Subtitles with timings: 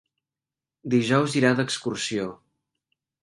[0.93, 2.27] Dijous irà d'excursió.